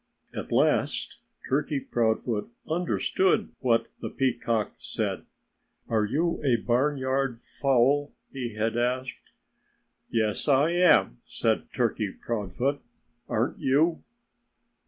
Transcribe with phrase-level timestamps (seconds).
[0.33, 5.27] At last Turkey Proudfoot understood what the peacock said.
[5.87, 9.31] "Are you a barnyard fowl?" he had asked.
[10.09, 12.81] "Yes, I am," said Turkey Proudfoot.
[13.29, 14.03] "Aren't you?"